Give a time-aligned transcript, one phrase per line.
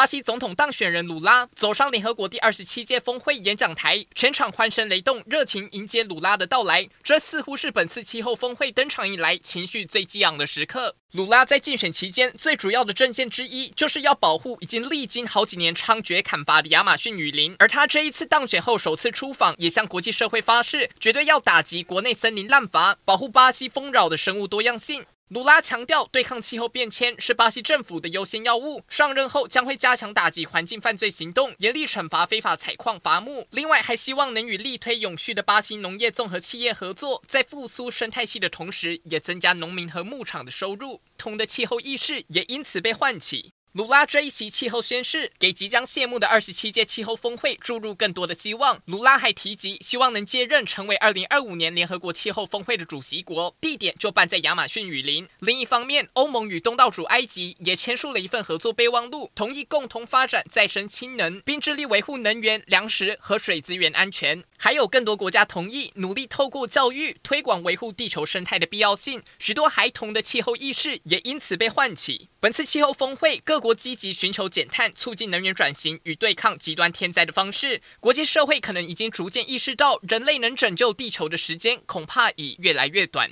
[0.00, 6.88] 巴西总统当选人鲁拉走上联合国第二十七届峰会演讲台，全场欢声雷动，热情迎接鲁拉的到来。
[7.04, 10.96] 这似乎是本次气候峰会登场以来情绪最激昂的时刻。
[11.12, 17.54] 鲁拉在竞选期间最主要的政见之一，就是要保护已经历经好几年猖獗砍伐的亚马逊雨林。
[17.58, 25.04] 而他这一次当选后首次出访，也向国际社会发誓，绝对要打击国内森林滥伐，保护巴西丰饶的生物多样性。
[25.30, 28.82] 鲁拉强调，对抗气候变迁是巴西政府的优先要务。
[28.88, 33.46] 上任后将会加强打击环境犯罪行动，严厉惩罚非法采矿伐木。
[33.52, 41.00] 另外，还希望能与力推永续的巴西农业综合企业合作，在复苏生态系的同时，也增加农民和牧场的收入。
[41.16, 43.52] 同的气候意识也因此被唤起。
[43.72, 48.82] 鲁拉这一席气候宣誓，给即将谢幕的二十七届气候峰会注入更多的希望。
[48.86, 55.28] 鲁拉还提及，希望能接任成为二零二五年联合国气候峰会的主席国，地点就办在亚马逊雨林。
[55.38, 64.42] 另一方面，欧盟与东道主埃及也签署了一份合作备忘录，同意共同发展再生氢能，并致力维护能源、粮食和水资源安全。
[64.62, 69.22] 还有更多国家同意努力透过教育推广维护地球生态的必要性。
[69.38, 72.28] 许多孩童的气候意识也因此被唤起。
[72.40, 83.28] 本次气候峰会各国积极寻求减碳、促进能源转型与对抗极端天灾的方式，国际社会可能已经逐渐意识到，人类能拯救地球的时间恐怕已越来越短。